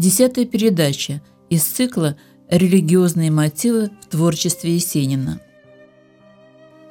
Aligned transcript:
Десятая 0.00 0.46
передача 0.46 1.20
из 1.50 1.62
цикла 1.62 2.16
«Религиозные 2.48 3.30
мотивы 3.30 3.90
в 4.00 4.06
творчестве 4.06 4.76
Есенина». 4.76 5.42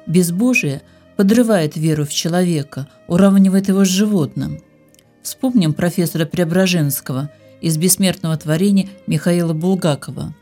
Безбожие 0.06 0.82
подрывает 1.16 1.76
веру 1.76 2.04
в 2.04 2.10
человека, 2.10 2.86
уравнивает 3.08 3.66
его 3.66 3.84
с 3.84 3.88
животным. 3.88 4.60
Вспомним 5.22 5.72
профессора 5.72 6.24
Преображенского 6.24 7.32
из 7.60 7.76
бессмертного 7.78 8.36
творения 8.36 8.88
Михаила 9.08 9.54
Булгакова. 9.54 10.32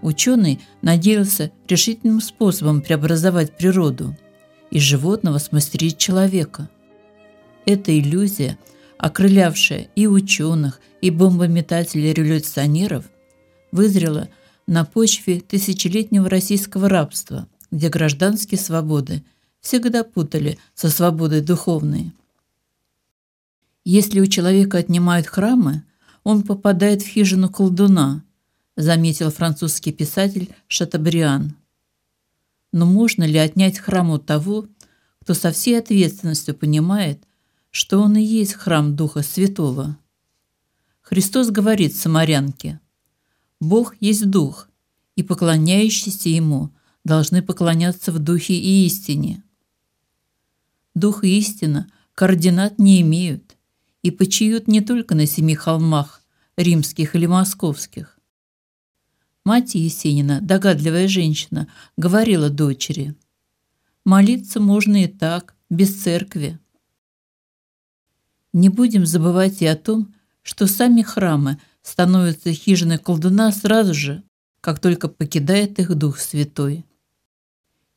Ученый 0.00 0.60
надеялся 0.80 1.50
решительным 1.68 2.22
способом 2.22 2.80
преобразовать 2.80 3.54
природу, 3.58 4.16
из 4.70 4.80
животного 4.80 5.36
смастерить 5.36 5.98
человека. 5.98 6.70
Эта 7.66 7.94
иллюзия, 8.00 8.56
окрылявшая 9.00 9.88
и 9.96 10.06
ученых, 10.06 10.78
и 11.00 11.10
бомбометателей-революционеров, 11.10 13.06
вызрела 13.72 14.28
на 14.66 14.84
почве 14.84 15.40
тысячелетнего 15.40 16.28
российского 16.28 16.88
рабства, 16.88 17.48
где 17.70 17.88
гражданские 17.88 18.60
свободы 18.60 19.24
всегда 19.62 20.04
путали 20.04 20.58
со 20.74 20.90
свободой 20.90 21.40
духовной. 21.40 22.12
Если 23.84 24.20
у 24.20 24.26
человека 24.26 24.76
отнимают 24.76 25.26
храмы, 25.26 25.82
он 26.22 26.42
попадает 26.42 27.00
в 27.00 27.06
хижину 27.06 27.48
колдуна, 27.48 28.22
заметил 28.76 29.30
французский 29.30 29.92
писатель 29.92 30.50
Шатабриан. 30.68 31.56
Но 32.72 32.84
можно 32.84 33.24
ли 33.24 33.38
отнять 33.38 33.78
храм 33.78 34.10
у 34.10 34.18
того, 34.18 34.66
кто 35.22 35.32
со 35.32 35.52
всей 35.52 35.78
ответственностью 35.78 36.54
понимает, 36.54 37.24
что 37.70 38.00
он 38.00 38.16
и 38.16 38.22
есть 38.22 38.54
храм 38.54 38.96
Духа 38.96 39.22
Святого? 39.22 39.98
Христос 41.00 41.50
говорит 41.50 41.96
самарянке, 41.96 42.80
«Бог 43.60 43.94
есть 44.00 44.28
Дух, 44.30 44.68
и 45.16 45.22
поклоняющиеся 45.22 46.28
Ему 46.28 46.70
должны 47.04 47.42
поклоняться 47.42 48.12
в 48.12 48.18
Духе 48.18 48.54
и 48.54 48.86
истине». 48.86 49.42
Дух 50.94 51.24
и 51.24 51.38
истина 51.38 51.90
координат 52.14 52.78
не 52.78 53.00
имеют 53.00 53.56
и 54.02 54.10
почиют 54.10 54.66
не 54.66 54.80
только 54.80 55.14
на 55.14 55.26
семи 55.26 55.54
холмах, 55.54 56.22
римских 56.56 57.14
или 57.14 57.26
московских. 57.26 58.18
Мать 59.44 59.74
Есенина, 59.74 60.40
догадливая 60.40 61.08
женщина, 61.08 61.68
говорила 61.96 62.50
дочери, 62.50 63.14
«Молиться 64.04 64.60
можно 64.60 65.04
и 65.04 65.06
так, 65.06 65.54
без 65.68 66.02
церкви». 66.02 66.58
Не 68.52 68.68
будем 68.68 69.06
забывать 69.06 69.62
и 69.62 69.66
о 69.66 69.76
том, 69.76 70.12
что 70.42 70.66
сами 70.66 71.02
храмы 71.02 71.58
становятся 71.82 72.52
хижиной 72.52 72.98
колдуна 72.98 73.52
сразу 73.52 73.94
же, 73.94 74.22
как 74.60 74.80
только 74.80 75.08
покидает 75.08 75.78
их 75.78 75.94
Дух 75.94 76.18
Святой. 76.18 76.84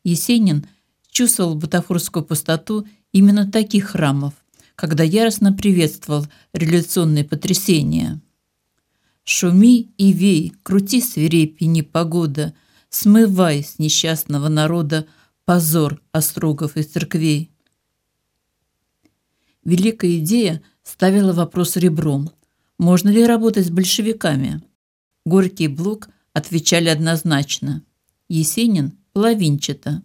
Есенин 0.04 0.68
чувствовал 1.10 1.56
бутафорскую 1.56 2.24
пустоту 2.24 2.88
именно 3.12 3.50
таких 3.50 3.90
храмов, 3.90 4.34
когда 4.76 5.04
яростно 5.04 5.54
приветствовал 5.54 6.28
революционные 6.54 7.24
потрясения. 7.24 8.22
«Шуми 9.24 9.94
и 9.98 10.12
вей, 10.12 10.54
крути 10.64 11.02
свирепи 11.02 11.64
непогода, 11.64 12.54
смывай 12.90 13.64
с 13.64 13.80
несчастного 13.80 14.50
народа 14.50 15.08
позор 15.46 16.02
острогов 16.12 16.76
и 16.76 16.84
церквей». 16.84 17.53
Великая 19.66 20.18
идея 20.20 20.62
ставила 20.84 21.34
вопрос 21.34 21.76
ребром– 21.78 22.30
можно 22.84 23.10
ли 23.10 23.26
работать 23.26 23.68
с 23.68 23.70
большевиками? 23.70 24.62
Горький 25.26 25.68
Блок 25.68 26.10
отвечали 26.34 26.90
однозначно. 26.90 27.84
Есенин– 28.28 28.98
половинчато. 29.14 30.02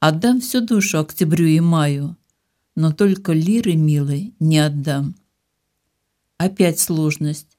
Отдам 0.00 0.40
всю 0.40 0.60
душу 0.60 0.98
октябрю 0.98 1.46
и 1.46 1.60
маю, 1.60 2.16
но 2.74 2.92
только 2.92 3.32
лиры 3.32 3.74
милой 3.74 4.34
не 4.38 4.58
отдам. 4.58 5.14
Опять 6.36 6.78
сложность. 6.78 7.56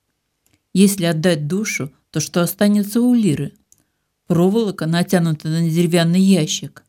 Если 0.73 1.05
отдать 1.05 1.47
душу, 1.47 1.91
то 2.11 2.19
что 2.19 2.41
останется 2.41 3.01
у 3.01 3.13
лиры? 3.13 3.53
Проволока, 4.27 4.85
натянутая 4.85 5.61
на 5.61 5.69
деревянный 5.69 6.21
ящик. 6.21 6.83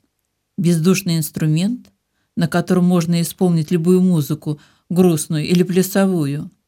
Бездушный 0.59 1.17
инструмент, 1.17 1.90
на 2.41 2.49
котором 2.49 2.85
можно 2.85 3.21
исполнить 3.21 3.71
любую 3.71 4.01
музыку, 4.01 4.59
грустную 4.89 5.45
или 5.47 5.63
плясовую– 5.63 6.51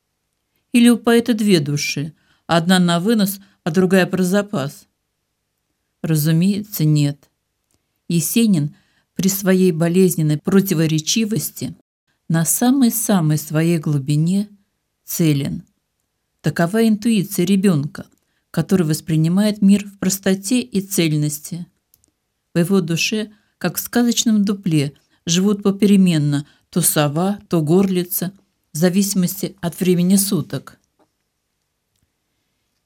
или 0.73 0.89
у 0.89 0.97
поэта 0.97 1.35
две 1.35 1.61
души, 1.61 2.15
одна 2.47 2.79
на 2.79 2.99
вынос, 2.99 3.41
а 3.63 3.71
другая 3.71 4.07
про 4.07 4.23
запас? 4.23 4.87
Разумеется, 6.01 6.85
нет. 6.85 7.31
Есенин 8.09 8.75
при 9.15 9.29
своей 9.29 9.71
болезненной 9.73 10.39
противоречивости 10.39 11.77
на 12.29 12.45
самой-самой 12.47 13.37
своей 13.37 13.79
глубине 13.79 14.49
целен. 15.05 15.65
Такова 16.41 16.89
интуиция 16.89 17.45
ребенка, 17.45 18.07
который 18.51 18.87
воспринимает 18.87 19.61
мир 19.61 19.87
в 19.87 19.99
простоте 19.99 20.61
и 20.63 20.81
цельности. 20.81 21.67
В 22.55 22.59
его 22.59 22.81
душе, 22.81 23.31
как 23.59 23.77
в 23.77 23.81
сказочном 23.81 24.45
дупле, 24.45 24.95
живут 25.27 25.63
попеременно 25.63 26.47
то 26.71 26.81
сова, 26.81 27.39
то 27.49 27.61
горлица, 27.61 28.33
в 28.73 28.77
зависимости 28.77 29.57
от 29.61 29.79
времени 29.79 30.17
суток. 30.17 30.79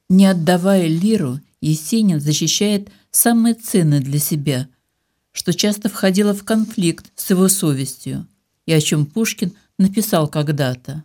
Не 0.09 0.27
отдавая 0.27 0.87
лиру, 0.87 1.41
Есенин 1.61 2.21
защищает 2.21 2.91
самое 3.11 3.55
ценное 3.55 4.01
для 4.01 4.19
себя, 4.19 4.69
что 5.33 5.53
часто 5.53 5.89
входило 5.89 6.35
в 6.35 6.45
конфликт 6.45 7.13
с 7.15 7.31
его 7.31 7.49
совестью, 7.49 8.27
и 8.67 8.73
о 8.73 8.81
чем 8.81 9.07
Пушкин 9.07 9.53
написал 9.79 10.29
когда-то. 10.29 11.05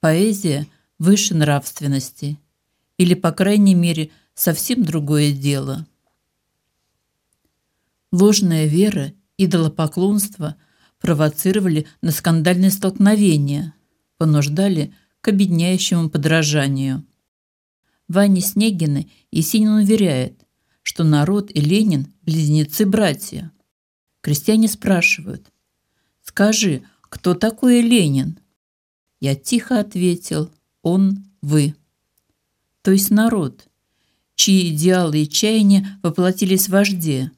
Поэзия 0.00 0.66
выше 0.98 1.34
нравственности, 1.34 2.38
или, 2.98 3.14
по 3.14 3.32
крайней 3.32 3.74
мере, 3.74 4.10
совсем 4.34 4.84
другое 4.84 5.32
дело. 5.32 5.86
Ложная 8.10 8.66
вера, 8.66 9.12
идолопоклонство– 9.44 10.56
провоцировали 11.02 11.86
на 12.00 12.12
скандальные 12.12 12.70
столкновения, 12.70 13.74
понуждали 14.16 14.94
к 15.20 15.28
обедняющему 15.28 16.08
подражанию. 16.08 17.04
Ваня 18.08 18.40
Снегины 18.40 19.10
Есенин 19.32 19.72
уверяет, 19.72 20.46
что 20.82 21.04
народ 21.04 21.50
и 21.52 21.60
Ленин– 21.60 22.14
близнецы-братья. 22.22 23.50
Крестьяне 24.20 24.68
спрашивают, 24.68 25.52
«Скажи, 26.22 26.84
кто 27.02 27.34
такой 27.34 27.80
Ленин?» 27.80 28.38
Я 29.20 29.34
тихо 29.34 29.80
ответил, 29.80 30.50
«Он– 30.82 31.24
вы». 31.42 31.74
То 32.82 32.92
есть 32.92 33.10
народ, 33.10 33.68
чьи 34.36 34.72
идеалы 34.74 35.22
и 35.22 35.28
чаяния 35.28 35.98
воплотились 36.02 36.66
в 36.66 36.72
вожде. 36.72 37.32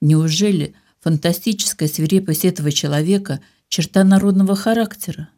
Неужели 0.00 0.74
фантастическая 1.00 1.88
свирепость 1.88 2.44
этого 2.44 2.72
человека– 2.72 3.40
черта 3.70 4.02
народного 4.04 4.56
характера. 4.56 5.30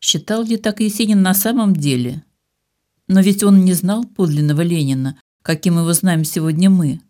Считал 0.00 0.42
ли 0.42 0.56
так 0.56 0.80
Есенин 0.80 1.22
на 1.22 1.34
самом 1.34 1.74
деле? 1.74 2.24
Но 3.06 3.20
ведь 3.20 3.42
он 3.42 3.64
не 3.64 3.72
знал 3.72 4.04
подлинного 4.04 4.60
Ленина, 4.60 5.18
каким 5.42 5.78
его 5.78 5.92
знаем 5.92 6.24
сегодня 6.24 6.68
мы. 6.68 7.00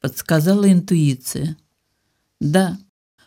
Подсказала 0.00 0.70
интуиция. 0.72 1.58
Да, 2.40 2.78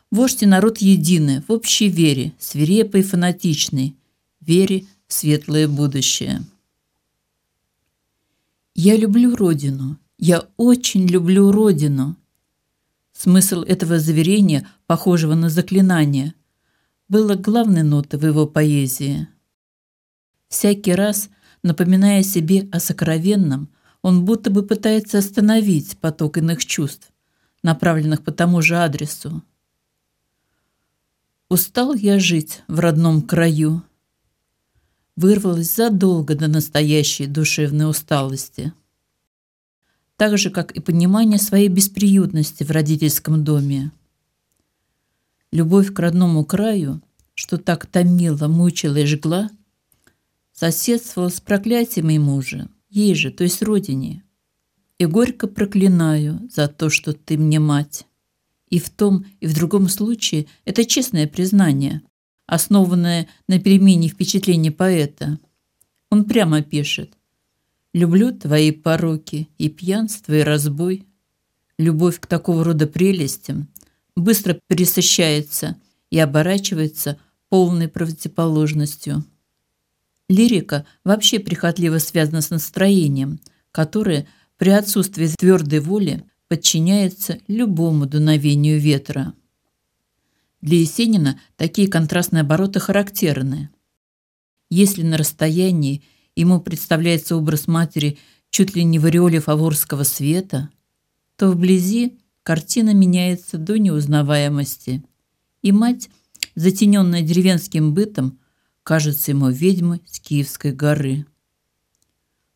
вождь 0.09 0.41
и 0.41 0.47
народ 0.47 0.79
едины 0.79 1.43
в 1.47 1.51
общей 1.51 1.89
вере, 1.89 2.33
свирепой 2.39 3.01
и 3.01 3.03
фанатичной, 3.03 3.95
вере 4.39 4.85
в 5.07 5.13
светлое 5.13 5.67
будущее. 5.67 6.41
Я 8.75 8.95
люблю 8.95 9.35
Родину. 9.35 9.99
Я 10.17 10.47
очень 10.55 11.05
люблю 11.05 11.51
Родину. 11.51 12.15
Смысл 13.13 13.61
этого 13.61 13.99
заверения, 13.99 14.67
похожего 14.87 15.35
на 15.35 15.49
заклинание, 15.49 16.33
было 17.07 17.35
главной 17.35 17.83
нотой 17.83 18.19
в 18.19 18.25
его 18.25 18.47
поэзии. 18.47 19.27
Всякий 20.49 20.93
раз, 20.93 21.29
напоминая 21.61 22.23
себе 22.23 22.67
о 22.71 22.79
сокровенном, 22.79 23.69
он 24.01 24.25
будто 24.25 24.49
бы 24.49 24.63
пытается 24.63 25.19
остановить 25.19 25.97
поток 25.99 26.37
иных 26.37 26.65
чувств, 26.65 27.11
направленных 27.61 28.23
по 28.23 28.31
тому 28.31 28.61
же 28.61 28.77
адресу. 28.77 29.43
Устал 31.49 31.93
я 31.93 32.19
жить 32.19 32.63
в 32.67 32.79
родном 32.79 33.21
краю. 33.21 33.83
Вырвалась 35.15 35.73
задолго 35.73 36.35
до 36.35 36.47
настоящей 36.47 37.27
душевной 37.27 37.87
усталости 37.87 38.73
так 40.17 40.37
же, 40.37 40.49
как 40.49 40.71
и 40.71 40.79
понимание 40.79 41.39
своей 41.39 41.67
бесприютности 41.67 42.63
в 42.63 42.71
родительском 42.71 43.43
доме. 43.43 43.91
Любовь 45.51 45.93
к 45.93 45.99
родному 45.99 46.45
краю, 46.45 47.01
что 47.33 47.57
так 47.57 47.85
томила, 47.85 48.47
мучила 48.47 48.97
и 48.97 49.05
жгла, 49.05 49.49
соседствовал 50.51 51.29
с 51.29 51.41
проклятием 51.41 52.09
ему 52.09 52.41
же, 52.41 52.69
ей 52.89 53.15
же, 53.15 53.31
то 53.31 53.43
есть 53.43 53.61
родине. 53.61 54.23
И 54.99 55.05
горько 55.05 55.47
проклинаю 55.47 56.47
за 56.51 56.67
то, 56.67 56.89
что 56.89 57.13
ты 57.13 57.37
мне 57.37 57.59
мать. 57.59 58.05
И 58.69 58.79
в 58.79 58.89
том, 58.89 59.25
и 59.39 59.47
в 59.47 59.53
другом 59.53 59.89
случае 59.89 60.47
это 60.65 60.85
честное 60.85 61.27
признание, 61.27 62.01
основанное 62.47 63.27
на 63.47 63.59
перемене 63.59 64.07
впечатлений 64.07 64.71
поэта. 64.71 65.39
Он 66.09 66.25
прямо 66.25 66.61
пишет 66.61 67.17
«Люблю 67.93 68.31
твои 68.31 68.71
пороки 68.71 69.49
и 69.57 69.69
пьянство, 69.69 70.33
и 70.33 70.41
разбой». 70.41 71.07
Любовь 71.77 72.19
к 72.19 72.27
такого 72.27 72.63
рода 72.63 72.87
прелестям 72.87 73.67
быстро 74.15 74.59
пересыщается 74.67 75.75
и 76.11 76.19
оборачивается 76.19 77.19
полной 77.49 77.87
противоположностью. 77.87 79.25
Лирика 80.29 80.85
вообще 81.03 81.39
прихотливо 81.39 81.97
связана 81.97 82.41
с 82.41 82.49
настроением, 82.49 83.39
которое 83.71 84.27
при 84.57 84.69
отсутствии 84.69 85.27
твердой 85.27 85.79
воли 85.79 86.23
подчиняется 86.47 87.39
любому 87.47 88.05
дуновению 88.05 88.79
ветра. 88.79 89.33
Для 90.61 90.77
Есенина 90.77 91.39
такие 91.57 91.87
контрастные 91.87 92.41
обороты 92.41 92.79
характерны. 92.79 93.69
Если 94.69 95.03
на 95.03 95.17
расстоянии 95.17 96.03
ему 96.35 96.59
представляется 96.61 97.35
образ 97.35 97.67
матери 97.67 98.17
чуть 98.49 98.75
ли 98.75 98.83
не 98.83 98.99
в 98.99 99.05
ореоле 99.05 99.39
фаворского 99.39 100.03
света, 100.03 100.69
то 101.35 101.51
вблизи 101.51 102.19
картина 102.43 102.93
меняется 102.93 103.57
до 103.57 103.79
неузнаваемости, 103.79 105.03
и 105.61 105.71
мать, 105.71 106.09
затененная 106.55 107.21
деревенским 107.21 107.93
бытом, 107.93 108.39
кажется 108.83 109.31
ему 109.31 109.49
ведьмой 109.49 110.01
с 110.05 110.19
Киевской 110.19 110.71
горы. 110.71 111.25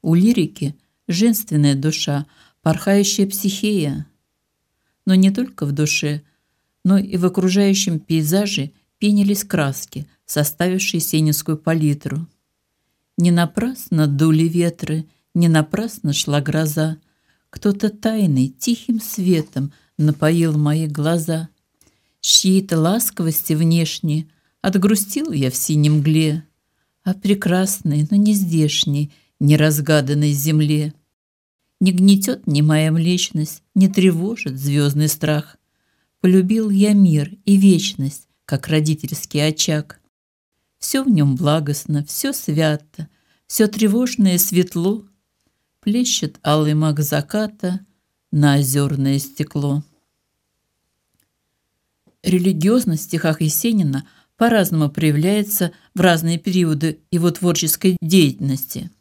У 0.02 0.14
лирики 0.14 0.76
женственная 1.08 1.74
душа, 1.74 2.28
порхающая 2.62 3.28
психея. 3.28 4.06
Но 5.06 5.16
не 5.16 5.32
только 5.32 5.66
в 5.66 5.72
душе, 5.72 6.22
но 6.84 6.98
и 6.98 7.18
в 7.18 7.26
окружающем 7.26 8.00
пейзаже 8.00 8.72
пенились 8.98 9.44
краски, 9.44 10.08
составившие 10.26 11.00
сенинскую 11.00 11.58
палитру. 11.58 12.28
Не 13.18 13.32
напрасно 13.32 14.06
дули 14.06 14.44
ветры, 14.44 15.08
не 15.34 15.48
напрасно 15.48 16.14
шла 16.14 16.40
гроза. 16.40 16.98
Кто-то 17.50 17.90
тайный, 17.90 18.50
тихим 18.50 19.00
светом 19.02 19.72
напоил 19.98 20.58
мои 20.58 20.88
глаза. 20.88 21.50
С 22.22 22.28
чьей-то 22.28 22.80
ласковости 22.80 23.54
внешней 23.54 24.30
Отгрустил 24.62 25.32
я 25.32 25.50
в 25.50 25.56
синем 25.56 26.00
мгле, 26.00 26.44
А 27.04 27.14
прекрасной, 27.14 28.08
но 28.10 28.18
не 28.18 28.34
здешней, 28.34 29.14
Неразгаданной 29.40 30.34
земле. 30.34 30.94
Не 31.80 31.92
гнетет 31.92 32.48
ни 32.48 32.62
моя 32.62 32.92
млечность, 32.92 33.64
Не 33.76 33.88
тревожит 33.88 34.60
звездный 34.60 35.08
страх. 35.08 35.58
Полюбил 36.22 36.70
я 36.70 36.94
мир 36.94 37.32
и 37.46 37.56
вечность, 37.58 38.28
Как 38.46 38.68
родительский 38.68 39.48
очаг. 39.48 40.02
Все 40.80 41.04
в 41.04 41.10
нем 41.10 41.36
благостно, 41.36 42.04
все 42.06 42.34
свято, 42.34 43.08
Все 43.48 43.68
тревожное 43.68 44.38
светло, 44.38 45.06
Плещет 45.82 46.40
алый 46.44 46.74
маг 46.74 47.00
заката 47.00 47.86
На 48.32 48.56
озерное 48.56 49.20
стекло. 49.20 49.84
Религиозность 52.24 53.04
в 53.04 53.06
стихах 53.06 53.42
Есенина– 53.42 54.08
по-разному 54.38 54.90
проявляется 54.90 55.72
в 55.96 56.00
разные 56.00 56.38
периоды 56.38 57.00
его 57.12 57.32
творческой 57.32 57.98
деятельности. 58.02 58.92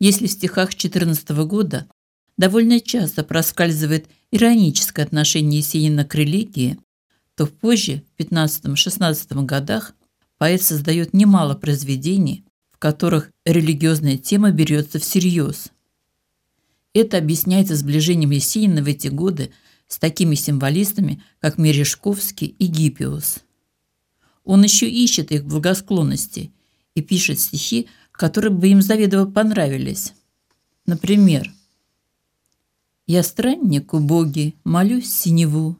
Если 0.00 0.26
в 0.26 0.32
стихах 0.32 0.74
14 0.74 1.30
года 1.46 1.86
довольно 2.36 2.80
часто 2.80 3.22
проскальзывает 3.22 4.08
ироническое 4.30 5.04
отношение 5.04 5.60
Есенина 5.60 6.04
к 6.04 6.14
религии, 6.14 6.78
то 7.36 7.46
позже, 7.46 8.02
в 8.16 8.20
15-16 8.20 9.44
годах, 9.44 9.94
поэт 10.40 10.62
создает 10.62 11.12
немало 11.12 11.54
произведений, 11.54 12.46
в 12.72 12.78
которых 12.78 13.30
религиозная 13.44 14.16
тема 14.16 14.52
берется 14.52 14.98
всерьез. 14.98 15.68
Это 16.94 17.18
объясняется 17.18 17.76
сближением 17.76 18.30
Есенина 18.30 18.82
в 18.82 18.86
эти 18.86 19.08
годы 19.08 19.52
с 19.86 19.98
такими 19.98 20.34
символистами, 20.36 21.22
как 21.40 21.58
Мережковский 21.58 22.46
и 22.46 22.66
Гиппиус. 22.68 23.40
Он 24.44 24.62
еще 24.62 24.88
ищет 24.88 25.30
их 25.30 25.44
благосклонности 25.44 26.50
и 26.94 27.02
пишет 27.02 27.38
стихи, 27.38 27.88
которые 28.10 28.50
бы 28.50 28.66
им 28.68 28.80
заведомо 28.80 29.30
понравились. 29.30 30.14
Например, 30.86 31.52
«Я 33.06 33.22
странник 33.24 33.92
убогий, 33.92 34.56
молюсь 34.64 35.12
синеву, 35.12 35.76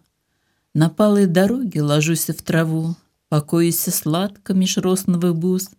На 0.75 0.91
палой 0.91 1.27
дороге 1.27 1.81
ложусь 1.81 2.29
в 2.29 2.43
траву, 2.43 2.95
Покоюсь 3.31 3.81
сладко 3.81 4.53
меж 4.53 4.77
росновых 4.77 5.35
бус, 5.35 5.71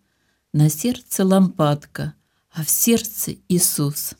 На 0.51 0.69
сердце 0.69 1.23
лампадка, 1.23 2.15
а 2.49 2.63
в 2.63 2.69
сердце 2.71 3.35
Иисус». 3.47 4.15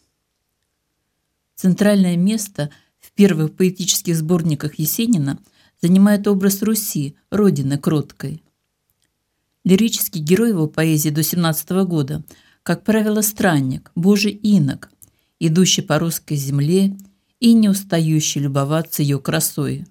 Центральное 1.56 2.16
место 2.16 2.70
в 3.00 3.12
первых 3.14 3.56
поэтических 3.56 4.16
сборниках 4.16 4.76
Есенина 4.78 5.40
занимает 5.82 6.28
образ 6.28 6.62
Руси, 6.62 7.16
родины 7.32 7.80
кроткой– 7.80 8.44
Лирический 9.64 10.22
герой 10.22 10.50
его 10.50 10.68
поэзии 10.68 11.10
до 11.10 11.22
17 11.22 11.70
года, 11.86 12.24
как 12.64 12.84
правило, 12.84 13.22
странник, 13.22 13.92
божий 13.96 14.32
инок, 14.32 14.90
идущий 15.40 15.84
по 15.84 16.00
русской 16.00 16.36
земле 16.36 16.98
и 17.40 17.54
не 17.54 17.70
устающий 17.70 18.42
любоваться 18.42 19.04
ее 19.04 19.20
красой. 19.20 19.86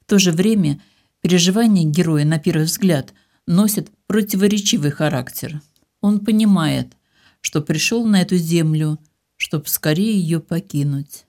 В 0.00 0.06
то 0.06 0.18
же 0.18 0.32
время 0.32 0.80
переживания 1.26 1.84
героя, 1.84 2.24
на 2.24 2.38
первый 2.38 2.66
взгляд, 2.66 3.12
носят 3.46 3.90
противоречивый 4.06 4.92
характер. 4.92 5.60
Он 6.00 6.20
понимает, 6.20 6.92
что 7.40 7.60
пришел 7.60 8.06
на 8.06 8.22
эту 8.22 8.36
землю, 8.36 9.00
чтобы 9.36 9.66
скорее 9.66 10.20
ее 10.20 10.38
покинуть. 10.38 11.24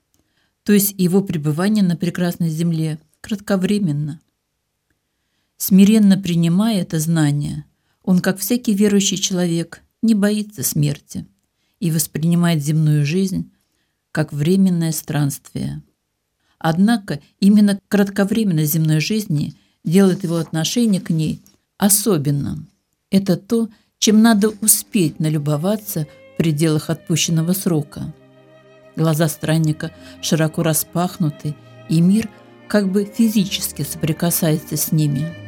То 0.62 0.72
есть 0.72 0.94
его 0.96 1.20
пребывание 1.20 1.82
на 1.82 1.96
прекрасной 1.96 2.48
земле 2.48 3.00
кратковременно– 3.20 4.20
Смиренно 5.58 6.16
принимая 6.16 6.82
это 6.82 7.00
знание, 7.00 7.64
он, 8.04 8.20
как 8.20 8.38
всякий 8.38 8.74
верующий 8.74 9.16
человек, 9.16 9.82
не 10.02 10.14
боится 10.14 10.62
смерти 10.62 11.26
и 11.80 11.90
воспринимает 11.90 12.62
земную 12.62 13.04
жизнь 13.04 13.50
как 14.12 14.32
временное 14.32 14.92
странствие. 14.92 15.82
Однако 16.60 17.20
именно 17.40 17.80
кратковременность 17.88 18.72
земной 18.72 19.00
жизни 19.00 19.54
делает 19.84 20.24
его 20.24 20.36
отношение 20.36 21.00
к 21.00 21.10
ней 21.10 21.40
особенным. 21.76 22.68
Это 23.10 23.36
то, 23.36 23.68
чем 23.98 24.22
надо 24.22 24.50
успеть 24.60 25.18
налюбоваться 25.20 26.06
в 26.34 26.36
пределах 26.38 26.90
отпущенного 26.90 27.52
срока. 27.52 28.12
Глаза 28.96 29.28
странника 29.28 29.92
широко 30.20 30.62
распахнуты, 30.62 31.54
и 31.88 32.00
мир 32.00 32.28
как 32.68 32.90
бы 32.90 33.04
физически 33.04 33.82
соприкасается 33.82 34.76
с 34.76 34.92
ними– 34.92 35.34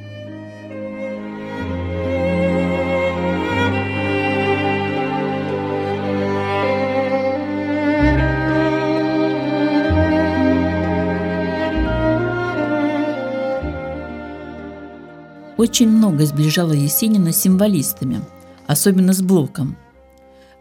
очень 15.61 15.91
много 15.91 16.25
сближало 16.25 16.73
Есенина 16.73 17.33
с 17.33 17.43
символистами, 17.43 18.25
особенно 18.67 19.13
с 19.13 19.21
Блоком. 19.21 19.77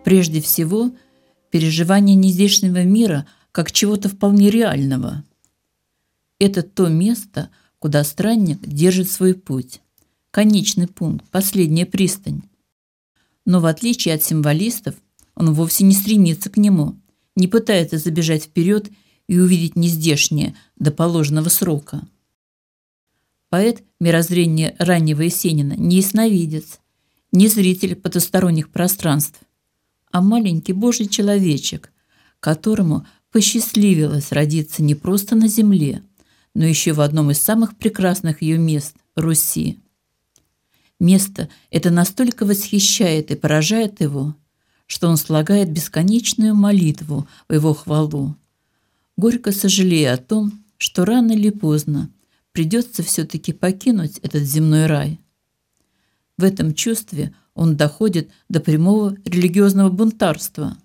Прежде 0.04 0.42
всего, 0.42 0.92
переживание 1.52 2.18
нездешнего 2.18 2.84
мира 2.84 3.26
как 3.54 3.72
чего-то 3.72 4.10
вполне 4.10 4.50
реального. 4.50 5.24
Это 6.38 6.64
то 6.64 6.90
место, 6.90 7.50
куда 7.80 8.04
странник 8.04 8.60
держит 8.68 9.10
свой 9.10 9.36
путь. 9.36 9.80
Конечный 10.32 10.88
пункт, 10.88 11.26
последняя 11.32 11.86
пристань. 11.86 12.42
Но 13.46 13.62
в 13.62 13.68
отличие 13.68 14.16
от 14.16 14.22
символистов, 14.22 14.96
он 15.34 15.54
вовсе 15.54 15.86
не 15.86 15.94
стремится 15.94 16.50
к 16.50 16.58
нему, 16.58 16.98
не 17.38 17.48
пытается 17.48 18.00
забежать 18.00 18.44
вперед 18.44 18.90
и 19.30 19.40
увидеть 19.40 19.78
нездешнее 19.78 20.56
до 20.78 20.92
положенного 20.92 21.48
срока. 21.48 22.02
Поэт 23.50 23.84
мирозрения 24.00 24.76
раннего 24.78 25.22
Есенина 25.22 25.74
не 25.74 25.98
ясновидец, 25.98 26.80
не 27.32 27.48
зритель 27.48 27.96
потусторонних 27.96 28.70
пространств, 28.70 29.40
а 30.12 30.22
маленький 30.22 30.74
божий 30.74 31.08
человечек, 31.08 31.92
которому 32.40 33.08
посчастливилось 33.32 34.32
родиться 34.32 34.84
не 34.84 34.94
просто 34.94 35.36
на 35.36 35.48
земле, 35.48 36.04
но 36.54 36.66
еще 36.66 36.94
в 36.94 37.02
одном 37.02 37.32
из 37.32 37.42
самых 37.42 37.76
прекрасных 37.76 38.42
ее 38.42 38.58
мест– 38.58 38.96
Руси. 39.16 39.80
Место 41.00 41.50
это 41.72 41.90
настолько 41.90 42.46
восхищает 42.46 43.32
и 43.32 43.36
поражает 43.36 44.00
его, 44.02 44.36
что 44.86 45.08
он 45.08 45.18
слагает 45.18 45.72
бесконечную 45.72 46.56
молитву 46.56 47.28
в 47.48 47.54
его 47.54 47.74
хвалу, 47.74 48.36
горько 49.18 49.52
сожалея 49.52 50.14
о 50.14 50.18
том, 50.18 50.64
что 50.78 51.06
рано 51.06 51.32
или 51.32 51.50
поздно 51.50 52.10
придется 52.52 53.04
все-таки 53.04 53.54
покинуть 53.54 54.18
этот 54.20 54.44
земной 54.44 54.86
рай. 54.86 55.20
В 56.38 56.44
этом 56.44 56.74
чувстве 56.74 57.34
он 57.54 57.76
доходит 57.76 58.32
до 58.48 58.60
прямого 58.60 59.16
религиозного 59.26 59.90
бунтарства. 59.90 60.78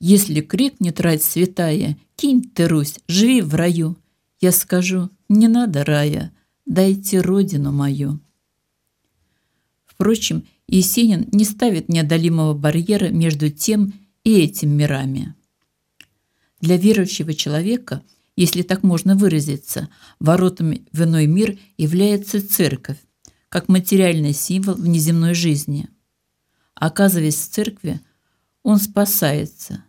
Если 0.00 0.40
крикнет 0.40 1.00
рать 1.00 1.22
святая, 1.22 1.98
кинь 2.16 2.42
ты, 2.42 2.66
Русь, 2.68 2.98
живи 3.08 3.42
в 3.42 3.54
раю, 3.54 3.96
я 4.40 4.52
скажу, 4.52 5.10
не 5.28 5.48
надо 5.48 5.84
рая, 5.84 6.32
дайте 6.66 7.20
родину 7.20 7.72
мою. 7.72 8.20
Впрочем, 9.84 10.44
Есенин 10.66 11.28
не 11.32 11.44
ставит 11.44 11.88
неодолимого 11.88 12.54
барьера 12.54 13.10
между 13.10 13.50
тем 13.50 13.92
и 14.24 14.40
этим 14.40 14.70
мирами. 14.70 15.34
Для 16.60 16.76
верующего 16.76 17.34
человека, 17.34 18.02
если 18.36 18.62
так 18.62 18.82
можно 18.82 19.14
выразиться, 19.14 19.88
воротами 20.18 20.86
в 20.92 21.02
иной 21.02 21.26
мир 21.26 21.58
является 21.76 22.46
церковь, 22.46 22.98
как 23.48 23.68
материальный 23.68 24.32
символ 24.32 24.74
внеземной 24.74 25.34
жизни. 25.34 25.88
Оказываясь 26.74 27.36
в 27.36 27.50
церкви, 27.50 28.00
он 28.62 28.78
спасается 28.78 29.84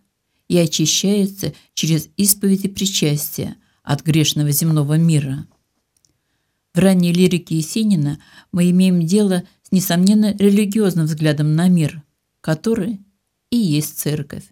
и 0.48 0.58
очищается 0.58 1.54
через 1.74 2.10
исповедь 2.18 2.66
и 2.66 2.68
причастие 2.68 3.56
от 3.84 4.04
грешного 4.04 4.52
земного 4.52 4.98
мира. 4.98 5.48
В 6.74 6.80
ранней 6.80 7.14
лирике 7.14 7.56
Есенина 7.58 8.20
мы 8.52 8.70
имеем 8.70 9.06
дело 9.06 9.44
с 9.64 9.72
несомненно 9.72 10.36
религиозным 10.38 11.06
взглядом 11.06 11.56
на 11.56 11.70
мир, 11.70 12.04
который 12.42 13.02
и 13.50 13.58
есть 13.58 13.98
церковь. 13.98 14.44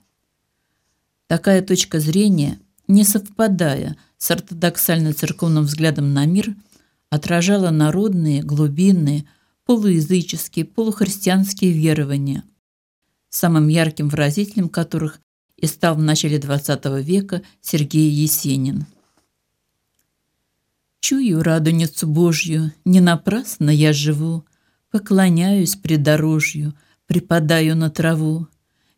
Такая 1.28 1.62
точка 1.62 2.00
зрения, 2.00 2.60
не 2.94 3.04
совпадая 3.04 3.98
с 4.18 4.32
ортодоксально-церковным 4.32 5.64
взглядом 5.64 6.14
на 6.14 6.26
мир, 6.26 6.56
отражала 7.10 7.72
народные, 7.72 8.44
глубинные, 8.44 9.26
полуязыческие, 9.66 10.66
полухристианские 10.66 11.72
верования, 11.72 12.44
самым 13.30 13.68
ярким 13.68 14.10
выразителем 14.10 14.70
которых 14.70 15.20
и 15.58 15.66
стал 15.66 15.96
в 15.96 16.00
начале 16.00 16.38
XX 16.38 17.02
века 17.02 17.42
Сергей 17.62 18.10
Есенин. 18.10 18.86
Чую 21.00 21.44
радуницу 21.44 22.08
Божью, 22.08 22.72
не 22.86 23.02
напрасно 23.02 23.70
я 23.70 23.92
живу, 23.92 24.46
Поклоняюсь 24.94 25.76
придорожью, 25.76 26.76
припадаю 27.08 27.76
на 27.76 27.90
траву. 27.90 28.48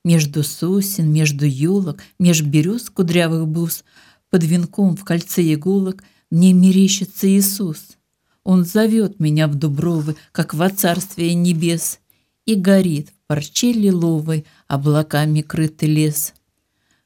Между 0.06 0.44
сосен, 0.44 1.12
между 1.12 1.46
елок, 1.46 2.04
меж 2.20 2.44
берез 2.44 2.92
кудрявых 2.92 3.48
бус, 3.48 3.84
Под 4.30 4.44
венком 4.44 4.96
в 4.96 5.04
кольце 5.04 5.42
иголок 5.54 6.04
мне 6.30 6.54
мерещится 6.54 7.28
Иисус. 7.28 7.98
Он 8.44 8.66
зовет 8.66 9.20
меня 9.20 9.48
в 9.48 9.56
дубровы, 9.56 10.16
как 10.32 10.54
во 10.54 10.70
царствие 10.70 11.34
небес, 11.34 12.00
И 12.46 12.54
горит 12.54 13.10
в 13.10 13.14
парче 13.28 13.74
лиловой 13.74 14.46
облаками 14.68 15.42
крытый 15.42 15.90
лес. 15.90 16.36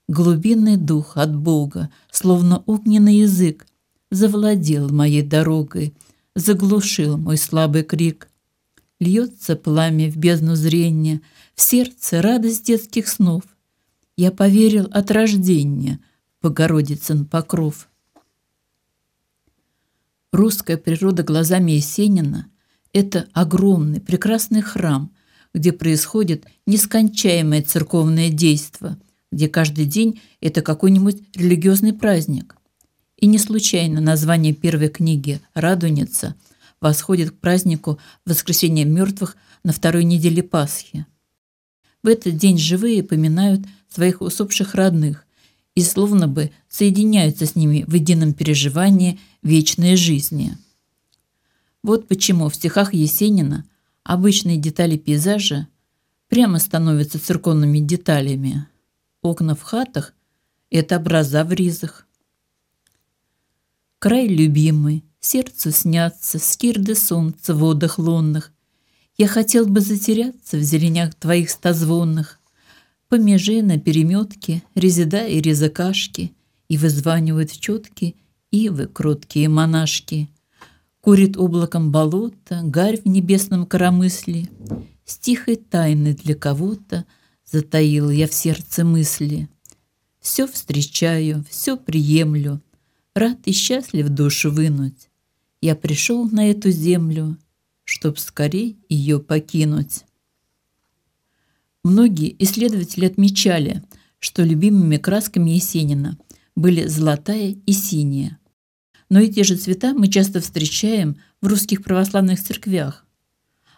Глубинный 0.09 0.75
дух 0.75 1.15
от 1.15 1.33
Бога, 1.33 1.89
словно 2.11 2.63
огненный 2.65 3.19
язык, 3.19 3.65
Завладел 4.11 4.89
моей 4.89 5.21
дорогой, 5.21 5.93
заглушил 6.35 7.17
мой 7.17 7.37
слабый 7.37 7.83
крик. 7.83 8.27
Льется 8.99 9.55
пламя 9.55 10.11
в 10.11 10.17
бездну 10.17 10.55
зрения, 10.55 11.21
В 11.59 11.61
сердце 11.61 12.21
радость 12.21 12.65
детских 12.67 13.09
снов. 13.09 13.43
Я 14.15 14.31
поверил 14.31 14.87
от 14.93 15.11
рождения 15.11 15.99
Богородицын 16.41 17.25
покров. 17.25 17.89
Русская 20.31 20.77
природа 20.77 21.21
глазами 21.21 21.73
Есенина– 21.73 22.49
это 22.93 23.27
огромный, 23.33 23.99
прекрасный 23.99 24.61
храм, 24.61 25.11
где 25.53 25.73
происходит 25.73 26.45
нескончаемое 26.65 27.61
церковное 27.61 28.29
действо, 28.29 28.97
где 29.29 29.49
каждый 29.49 29.83
день– 29.83 30.21
это 30.39 30.61
какой-нибудь 30.61 31.21
религиозный 31.35 31.91
праздник. 31.91 32.55
И 33.17 33.27
не 33.27 33.37
случайно 33.37 33.99
название 33.99 34.53
первой 34.53 34.87
книги 34.87 35.41
«Радуница»– 35.53 36.35
восходит 36.79 37.31
к 37.31 37.39
празднику 37.39 37.99
Воскресения 38.25 38.85
мертвых 38.85 39.35
на 39.65 39.73
второй 39.73 40.05
неделе 40.05 40.41
Пасхи. 40.41 41.05
В 42.03 42.07
этот 42.07 42.37
день 42.37 42.57
живые 42.57 43.03
поминают 43.03 43.61
своих 43.89 44.21
усопших 44.21 44.75
родных 44.75 45.25
и 45.75 45.81
словно 45.81 46.27
бы 46.27 46.51
соединяются 46.67 47.45
с 47.45 47.55
ними 47.55 47.83
в 47.87 47.93
едином 47.93 48.33
переживании 48.33 49.19
вечной 49.41 49.95
жизни. 49.95 50.57
Вот 51.83 52.07
почему 52.07 52.49
в 52.49 52.55
стихах 52.55 52.93
Есенина 52.93 53.65
обычные 54.03 54.57
детали 54.57 54.97
пейзажа 54.97 55.67
прямо 56.27 56.59
становятся 56.59 57.19
церковными 57.19 57.79
деталями. 57.79 58.67
Окна 59.21 59.55
в 59.55 59.61
хатах– 59.61 60.13
это 60.69 60.97
образа 60.97 61.43
в 61.43 61.51
ризах. 61.51 62.05
Край 63.99 64.27
любимый, 64.27 65.03
Сердцу 65.21 65.71
снятся 65.71 66.39
скирды 66.39 66.95
солнца 66.95 67.53
в 67.53 67.59
водах 67.59 67.99
лунных. 67.99 68.53
Я 69.19 69.27
хотел 69.27 69.65
бы 69.67 69.81
затеряться 69.81 70.55
в 70.55 70.61
зеленях 70.61 71.13
твоих 71.13 71.49
стозвонных. 71.49 72.39
По 73.09 73.15
меже 73.15 73.61
на 73.61 73.77
переметке 73.77 74.63
резида 74.75 75.27
и 75.27 75.41
резакашки, 75.41 76.31
И 76.69 76.77
вызванивают 76.77 77.51
в 77.51 77.59
четки 77.59 78.15
ивы 78.49 78.87
кроткие 78.87 79.49
монашки. 79.49 80.29
Курит 81.01 81.35
облаком 81.35 81.91
болото, 81.91 82.61
гарь 82.63 83.01
в 83.01 83.05
небесном 83.07 83.65
коромысле. 83.65 84.47
С 85.03 85.17
тихой 85.17 85.57
тайны 85.57 86.13
для 86.13 86.35
кого-то 86.35 87.05
Затаил 87.43 88.09
я 88.09 88.25
в 88.25 88.33
сердце 88.33 88.85
мысли. 88.85 89.49
Все 90.21 90.47
встречаю, 90.47 91.43
все 91.49 91.75
приемлю, 91.75 92.61
Рад 93.15 93.39
и 93.45 93.51
счастлив 93.51 94.07
душу 94.07 94.49
вынуть. 94.49 95.09
Я 95.59 95.75
пришел 95.75 96.29
на 96.29 96.49
эту 96.49 96.71
землю, 96.71 97.37
чтоб 97.89 98.19
скорей 98.19 98.77
ее 98.87 99.19
покинуть. 99.19 100.03
Многие 101.83 102.35
исследователи 102.43 103.07
отмечали, 103.07 103.83
что 104.19 104.43
любимыми 104.43 104.97
красками 104.97 105.49
Есенина 105.49 106.15
были 106.55 106.85
золотая 106.85 107.55
и 107.65 107.71
синяя. 107.71 108.37
Но 109.09 109.19
эти 109.19 109.41
же 109.41 109.55
цвета 109.55 109.95
мы 109.95 110.07
часто 110.07 110.39
встречаем 110.39 111.17
в 111.41 111.47
русских 111.47 111.83
православных 111.83 112.39
церквях. 112.39 113.07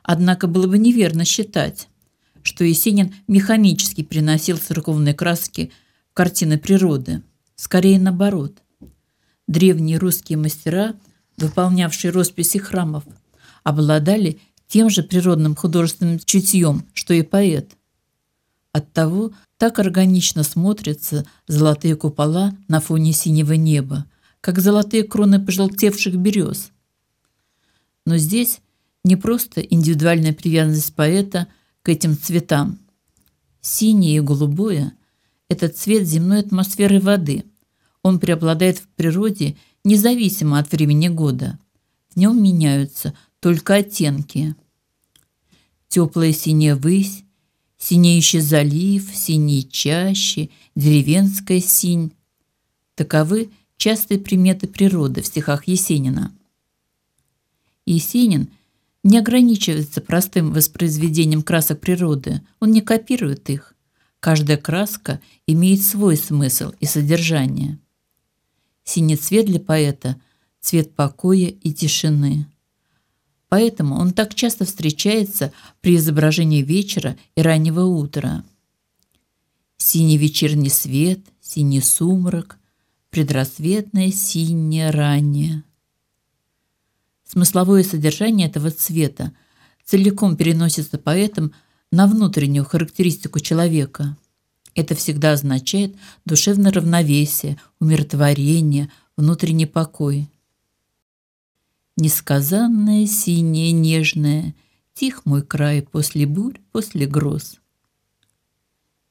Однако 0.03 0.47
было 0.47 0.67
бы 0.67 0.77
неверно 0.77 1.23
считать, 1.23 1.87
что 2.43 2.65
Есенин 2.65 3.15
механически 3.29 4.03
приносил 4.03 4.57
церковные 4.57 5.13
краски 5.13 5.71
в 6.09 6.15
картины 6.15 6.57
природы. 6.57 7.21
Скорее 7.55 7.97
наоборот. 7.97 8.61
Древние 9.47 9.97
русские 9.99 10.37
мастера– 10.37 10.95
выполнявшие 11.41 12.11
росписи 12.11 12.57
храмов, 12.57 13.03
обладали 13.63 14.39
тем 14.67 14.89
же 14.89 15.03
природным 15.03 15.55
художественным 15.55 16.19
чутьем, 16.19 16.85
что 16.93 17.13
и 17.13 17.21
поэт. 17.21 17.75
Оттого 18.71 19.31
так 19.57 19.79
органично 19.79 20.43
смотрятся 20.43 21.25
золотые 21.47 21.95
купола 21.95 22.55
на 22.67 22.79
фоне 22.79 23.11
синего 23.11 23.53
неба, 23.53 24.05
как 24.39 24.59
золотые 24.59 25.03
кроны 25.03 25.43
пожелтевших 25.43 26.15
берез. 26.15 26.71
Но 28.05 28.17
здесь 28.17 28.61
не 29.03 29.15
просто 29.15 29.61
индивидуальная 29.61 30.33
привязанность 30.33 30.95
поэта 30.95 31.47
к 31.83 31.89
этим 31.89 32.17
цветам. 32.17 32.79
Синее 33.59 34.17
и 34.17 34.21
голубое– 34.21 34.93
это 35.49 35.67
цвет 35.67 36.07
земной 36.07 36.39
атмосферы 36.39 36.99
воды. 36.99 37.43
Он 38.03 38.19
преобладает 38.19 38.79
в 38.79 38.87
природе– 38.87 39.57
независимо 39.83 40.59
от 40.59 40.71
времени 40.71 41.07
года. 41.07 41.57
В 42.09 42.17
нем 42.17 42.41
меняются 42.41 43.13
только 43.41 43.75
оттенки. 43.75 44.55
Теплая 45.89 46.31
синяя 46.31 46.77
высь, 46.77 47.25
синеющий 47.77 48.39
залив, 48.39 49.09
синие 49.13 49.63
чащи, 49.63 50.51
деревенская 50.75 51.59
синь. 51.59 52.13
Таковы 52.95 53.49
частые 53.75 54.19
приметы 54.19 54.67
природы 54.67 55.21
в 55.21 55.27
стихах 55.27 55.67
Есенина. 55.67 56.33
Есенин 57.85 58.49
не 59.03 59.17
ограничивается 59.17 59.99
простым 59.99 60.53
воспроизведением 60.53 61.41
красок 61.41 61.81
природы, 61.81 62.41
он 62.61 62.71
не 62.71 62.79
копирует 62.79 63.49
их. 63.49 63.75
Каждая 64.21 64.57
краска 64.57 65.19
имеет 65.47 65.83
свой 65.83 66.15
смысл 66.15 66.71
и 66.79 66.85
содержание. 66.85 67.79
Синий 68.85 69.17
цвет 69.17 69.47
для 69.47 69.59
поэта– 69.59 70.21
цвет 70.61 70.93
покоя 70.95 71.47
и 71.47 71.73
тишины. 71.73 72.45
Поэтому 73.51 73.95
он 73.95 74.13
так 74.13 74.33
часто 74.33 74.63
встречается 74.63 75.51
при 75.81 75.97
изображении 75.97 76.61
вечера 76.61 77.17
и 77.35 77.41
раннего 77.41 77.81
утра. 77.81 78.45
Синий 79.75 80.17
вечерний 80.17 80.69
свет, 80.69 81.19
синий 81.41 81.81
сумрак, 81.81 82.57
предрассветное 83.09 84.09
синее 84.09 84.89
раннее. 84.89 85.65
Смысловое 87.27 87.83
содержание 87.83 88.47
этого 88.47 88.71
цвета 88.71 89.33
целиком 89.83 90.37
переносится 90.37 90.97
поэтом 90.97 91.51
на 91.91 92.07
внутреннюю 92.07 92.63
характеристику 92.63 93.41
человека. 93.41 94.15
Это 94.75 94.95
всегда 94.95 95.33
означает 95.33 95.93
душевное 96.23 96.71
равновесие, 96.71 97.59
умиротворение, 97.81 98.89
внутренний 99.17 99.65
покой. 99.65 100.29
Несказанное, 102.01 103.05
синее, 103.05 103.71
нежное, 103.71 104.55
тих 104.95 105.23
мой 105.27 105.43
край 105.43 105.83
после 105.83 106.25
бурь, 106.25 106.57
после 106.71 107.05
гроз. 107.05 107.59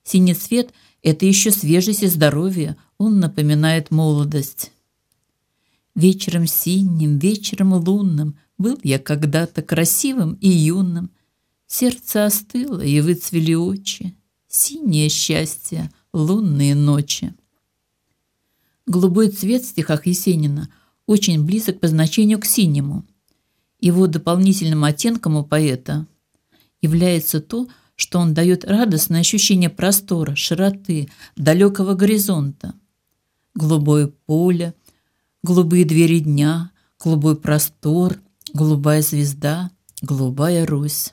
Синий 0.02 0.35
цвет– 0.35 0.75
это 1.04 1.25
еще 1.25 1.52
свежесть 1.52 2.02
и 2.02 2.09
здоровье, 2.09 2.76
он 2.99 3.20
напоминает 3.20 3.92
молодость. 3.92 4.73
Вечером 5.94 6.49
синим, 6.49 7.20
вечером 7.20 7.75
лунным 7.75 8.37
был 8.59 8.76
я 8.82 8.99
когда-то 8.99 9.62
красивым 9.62 10.35
и 10.40 10.49
юным. 10.49 11.12
Сердце 11.68 12.26
остыло, 12.26 12.80
и 12.80 13.00
выцвели 13.00 13.54
очи. 13.54 14.16
Синее 14.49 15.11
счастье, 15.11 15.92
лунные 16.12 16.75
ночи. 16.75 17.35
Голубой 18.85 19.28
цвет 19.28 19.62
в 19.62 19.68
стихах 19.68 20.09
Есенина 20.09 20.68
очень 21.11 21.45
близок 21.45 21.81
по 21.81 21.88
значению 21.88 22.38
к 22.38 22.45
синему. 22.45 23.05
Его 23.81 24.07
дополнительным 24.07 24.85
оттенком 24.85 25.35
у 25.35 25.45
поэта 25.45 26.07
является 26.81 27.40
то, 27.40 27.67
что 27.97 28.21
он 28.21 28.33
дает 28.33 28.64
радостное 28.64 29.19
ощущение 29.19 29.71
простора, 29.71 30.37
широты, 30.37 31.11
далекого 31.35 31.95
горизонта. 31.95 32.75
Голубое 33.57 34.07
поле, 34.07 34.73
голубые 35.43 35.85
двери 35.85 36.21
дня, 36.21 36.71
голубой 37.02 37.35
простор, 37.35 38.21
голубая 38.55 39.02
звезда, 39.02 39.73
голубая 40.02 40.64
Русь. 40.64 41.12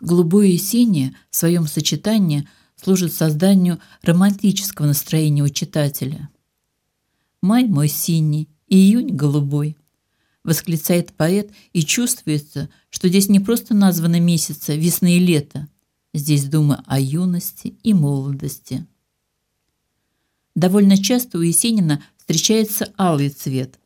Голубое 0.00 0.46
и 0.46 0.56
синее 0.56 1.14
в 1.30 1.36
своем 1.36 1.66
сочетании 1.66 2.48
служит 2.74 3.12
созданию 3.12 3.80
романтического 4.00 4.86
настроения 4.86 5.42
у 5.42 5.50
читателя. 5.50 6.30
«Май 7.46 7.64
мой 7.66 7.86
синий, 7.86 8.48
июнь 8.66 9.14
голубой»,– 9.14 9.76
восклицает 10.42 11.12
поэт, 11.12 11.52
и 11.72 11.84
чувствуется, 11.84 12.68
что 12.90 13.06
здесь 13.08 13.28
не 13.28 13.38
просто 13.38 13.72
названы 13.72 14.18
месяцы 14.18 14.76
весны 14.76 15.16
и 15.16 15.20
лета, 15.20 15.68
здесь 16.12 16.46
думы 16.46 16.82
о 16.86 16.98
юности 16.98 17.76
и 17.84 17.94
молодости. 17.94 18.84
Довольно 20.56 21.00
часто 21.00 21.38
у 21.38 21.40
Есенина 21.40 22.02
встречается 22.16 22.92
алый 22.98 23.28
цвет, 23.28 23.78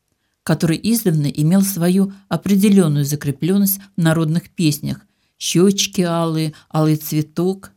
который 0.43 0.81
издавна 0.83 1.27
имел 1.27 1.61
свою 1.61 2.15
определенную 2.31 3.05
закрепленность 3.05 3.79
в 3.95 4.01
народных 4.01 4.49
песнях 4.49 5.07
щечки 5.37 6.01
алые, 6.01 6.55
алый 6.73 6.97
цветок. 6.97 7.73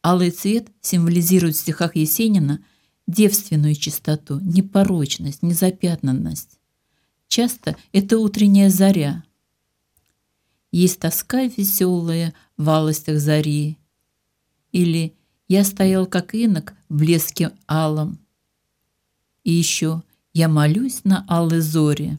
Алый 0.00 0.30
цвет 0.30 0.68
символизирует 0.80 1.56
в 1.56 1.58
стихах 1.58 1.96
Есенина 1.96 2.60
девственную 3.06 3.74
чистоту, 3.74 4.40
непорочность, 4.40 5.42
незапятнанность. 5.42 6.58
Часто 7.28 7.76
это 7.92 8.18
утренняя 8.18 8.70
заря. 8.70 9.24
Есть 10.70 11.00
тоска 11.00 11.44
веселая 11.44 12.34
в 12.56 12.68
алостях 12.68 13.20
зари. 13.20 13.78
Или 14.72 15.14
я 15.48 15.64
стоял, 15.64 16.06
как 16.06 16.34
инок, 16.34 16.74
в 16.88 16.96
блеске 16.96 17.52
алом. 17.68 18.18
И 19.44 19.52
еще 19.52 20.02
я 20.32 20.48
молюсь 20.48 21.04
на 21.04 21.24
алой 21.28 21.60
зоре. 21.60 22.18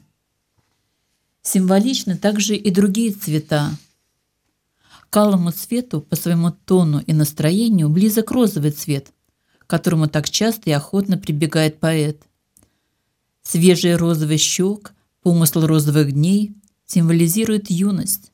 Символичны 1.42 2.18
также 2.18 2.56
и 2.56 2.72
другие 2.72 3.12
цвета. 3.12 3.72
К 5.10 5.18
алому 5.18 5.52
цвету 5.52 6.02
по 6.02 6.16
своему 6.16 6.52
тону 6.52 7.00
и 7.00 7.14
настроению 7.14 7.90
близок 7.90 8.32
розовый 8.32 8.72
цвет, 8.72 9.12
к 9.66 9.70
которому 9.70 10.08
так 10.08 10.30
часто 10.30 10.70
и 10.70 10.74
охотно 10.74 11.18
прибегает 11.18 11.80
поэт. 11.80 12.22
Свежий 13.44 13.96
розовый 13.96 14.38
щек, 14.38 14.94
помысл 15.22 15.66
розовых 15.66 16.12
дней 16.12 16.56
символизирует 16.86 17.70
юность. 17.70 18.32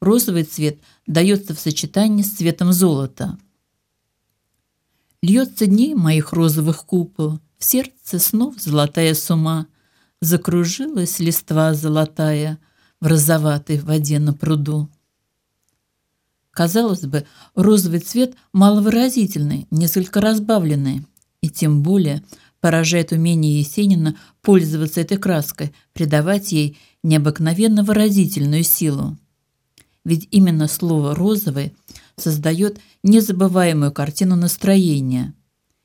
Розовый 0.00 0.44
цвет 0.44 0.78
дается 1.06 1.54
в 1.54 1.58
сочетании 1.58 2.22
с 2.22 2.30
цветом 2.30 2.72
золота– 2.72 3.38
Льется 5.26 5.66
дней 5.66 5.94
моих 5.94 6.32
розовых 6.32 6.84
купол, 6.84 7.40
В 7.58 7.64
сердце 7.64 8.20
снов 8.20 8.60
золотая 8.60 9.14
сума, 9.14 9.66
Закружилась 10.20 11.18
листва 11.18 11.74
золотая 11.74 12.58
В 13.00 13.06
розоватой 13.06 13.80
воде 13.80 14.18
на 14.18 14.32
пруду. 14.32 14.88
Казалось 16.56 17.02
бы, 17.02 17.26
розовый 17.54 18.00
цвет 18.00 18.34
маловыразительный, 18.54 19.66
несколько 19.70 20.22
разбавленный, 20.22 21.04
и 21.42 21.50
тем 21.50 21.82
более 21.82 22.24
поражает 22.60 23.12
умение 23.12 23.58
Есенина 23.58 24.16
пользоваться 24.40 25.02
этой 25.02 25.18
краской, 25.18 25.74
придавать 25.92 26.52
ей 26.52 26.78
необыкновенно 27.02 27.84
выразительную 27.84 28.62
силу. 28.62 29.18
Ведь 30.02 30.28
именно 30.30 30.66
слово 30.66 31.14
«розовый» 31.14 31.74
создает 32.16 32.80
незабываемую 33.02 33.92
картину 33.92 34.34
настроения, 34.34 35.34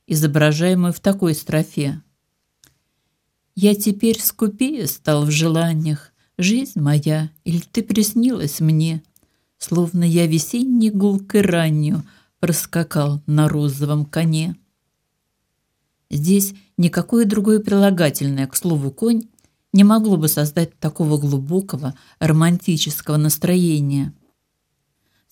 изображаемую 0.07 0.93
в 0.93 1.01
такой 1.01 1.35
строфе. 1.35 2.01
«Я 3.55 3.75
теперь 3.75 4.21
скупее 4.21 4.87
стал 4.87 5.25
в 5.25 5.31
желаниях, 5.31 6.13
жизнь 6.37 6.79
моя, 6.79 7.29
или 7.43 7.59
ты 7.59 7.83
приснилась 7.83 8.61
мне, 8.61 9.03
словно 9.61 10.03
я 10.03 10.27
весенней 10.27 10.89
гулкой 10.89 11.41
раннюю 11.41 12.03
проскакал 12.39 13.21
на 13.27 13.47
розовом 13.47 14.05
коне». 14.05 14.57
Здесь 16.09 16.53
никакое 16.77 17.25
другое 17.25 17.59
прилагательное 17.59 18.47
к 18.47 18.55
слову 18.57 18.91
«конь» 18.91 19.23
не 19.71 19.85
могло 19.85 20.17
бы 20.17 20.27
создать 20.27 20.77
такого 20.79 21.17
глубокого 21.17 21.95
романтического 22.19 23.15
настроения– 23.15 24.13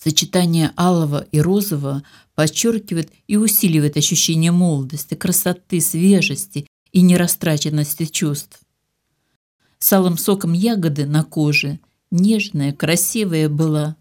Сочетание 0.02 0.72
алого 0.78 1.28
и 1.34 1.42
розового 1.42 2.04
подчеркивает 2.34 3.12
и 3.28 3.36
усиливает 3.36 3.98
ощущение 3.98 4.52
молодости, 4.52 5.14
красоты, 5.14 5.82
свежести 5.82 6.68
и 6.94 7.02
нерастраченности 7.02 8.06
чувств. 8.06 8.62
С 9.78 9.92
алым 9.92 10.18
соком 10.18 10.54
ягоды 10.54 11.06
на 11.06 11.24
коже 11.24 11.80
нежная, 12.12 12.72
красивая 12.72 13.50
была, 13.50 13.98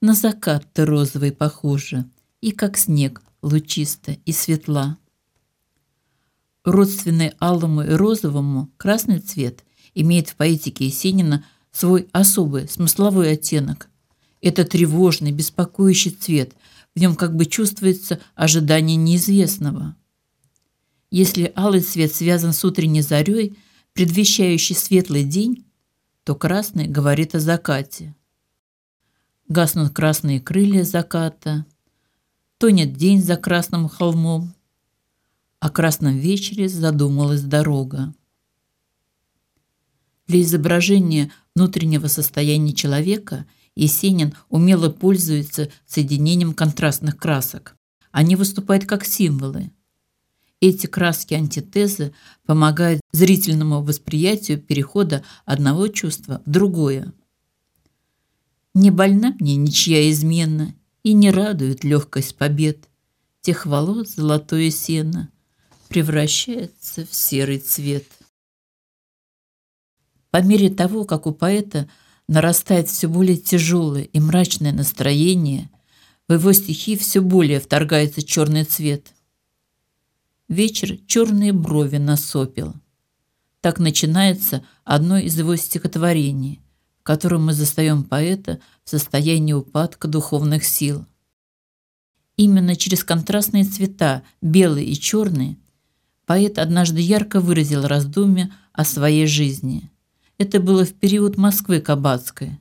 на 0.00 0.14
закат 0.14 0.66
ты 0.72 0.84
розовый 0.84 1.32
похожа, 1.32 2.08
и 2.40 2.52
как 2.52 2.76
снег 2.76 3.22
лучисто 3.42 4.16
и 4.24 4.32
светла. 4.32 4.98
Родственный 6.64 7.32
алому 7.38 7.82
и 7.82 7.90
розовому 7.90 8.70
красный 8.76 9.20
цвет 9.20 9.64
имеет 9.94 10.28
в 10.28 10.36
поэтике 10.36 10.86
Есенина 10.86 11.44
свой 11.70 12.08
особый 12.12 12.68
смысловой 12.68 13.32
оттенок– 13.32 13.88
это 14.46 14.64
тревожный, 14.64 15.32
беспокоящий 15.32 16.12
цвет. 16.12 16.54
В 16.94 17.00
нем 17.00 17.16
как 17.16 17.34
бы 17.34 17.46
чувствуется 17.46 18.20
ожидание 18.34 18.96
неизвестного. 18.96 19.96
Если 21.10 21.52
алый 21.56 21.80
цвет 21.80 22.14
связан 22.14 22.52
с 22.52 22.64
утренней 22.64 23.02
зарей, 23.02 23.58
предвещающий 23.92 24.76
светлый 24.76 25.24
день, 25.24 25.64
то 26.24 26.34
красный 26.34 26.86
говорит 26.86 27.34
о 27.34 27.40
закате. 27.40 28.14
Гаснут 29.48 29.92
красные 29.92 30.40
крылья 30.40 30.82
заката, 30.82 31.66
тонет 32.58 32.94
день 32.94 33.22
за 33.22 33.36
красным 33.36 33.88
холмом, 33.88 34.54
о 35.60 35.70
красном 35.70 36.16
вечере 36.16 36.68
задумалась 36.68 37.42
дорога. 37.42 38.12
Для 40.26 40.42
изображения 40.42 41.30
внутреннего 41.54 42.08
состояния 42.08 42.72
человека 42.72 43.46
Есенин 43.76 44.34
умело 44.48 44.90
пользуется 44.90 45.70
соединением 45.86 46.52
контрастных 46.52 47.16
красок. 47.16 47.76
Они 48.10 48.34
выступают 48.34 48.84
как 48.84 49.04
символы. 49.04 49.70
Эти 50.60 50.88
краски-антитезы 50.88 52.12
помогают 52.46 53.00
зрительному 53.12 53.80
восприятию 53.80 54.60
перехода 54.60 55.22
одного 55.44 55.86
чувства 55.86 56.42
в 56.44 56.50
другое. 56.50 57.12
Не 58.78 58.90
больна 58.90 59.34
мне 59.40 59.56
ничья 59.56 60.10
измена, 60.10 60.74
и 61.02 61.14
не 61.14 61.30
радует 61.30 61.82
легкость 61.82 62.36
побед. 62.36 62.90
Тех 63.40 63.64
волос 63.64 64.16
золотое 64.16 64.68
сено 64.68 65.30
превращается 65.88 67.06
в 67.06 67.14
серый 67.14 67.58
цвет. 67.58 68.04
По 70.30 70.42
мере 70.42 70.68
того, 70.68 71.06
как 71.06 71.26
у 71.26 71.32
поэта 71.32 71.88
нарастает 72.28 72.90
все 72.90 73.08
более 73.08 73.38
тяжелое 73.38 74.02
и 74.02 74.20
мрачное 74.20 74.72
настроение, 74.72 75.70
в 76.28 76.34
его 76.34 76.52
стихи 76.52 76.98
все 76.98 77.22
более 77.22 77.60
вторгается 77.60 78.22
черный 78.22 78.64
цвет. 78.64 79.14
Вечер 80.48 80.98
черные 81.06 81.54
брови 81.54 81.96
насопил. 81.96 82.74
Так 83.62 83.78
начинается 83.78 84.66
одно 84.84 85.16
из 85.16 85.38
его 85.38 85.56
стихотворений, 85.56 86.60
котором 87.06 87.46
мы 87.46 87.52
застаем 87.52 88.02
поэта 88.02 88.58
в 88.84 88.90
состоянии 88.90 89.52
упадка 89.52 90.08
духовных 90.08 90.64
сил. 90.64 91.06
Именно 92.36 92.74
через 92.74 93.04
контрастные 93.04 93.64
цвета, 93.64 94.24
белый 94.42 94.86
и 94.86 94.94
черный, 94.94 95.56
поэт 96.26 96.58
однажды 96.58 97.00
ярко 97.00 97.40
выразил 97.40 97.86
раздумья 97.86 98.52
о 98.72 98.84
своей 98.84 99.26
жизни. 99.26 99.88
Это 100.36 100.58
было 100.58 100.84
в 100.84 100.94
период 100.94 101.38
Москвы 101.38 101.80
Кабацкой, 101.80 102.58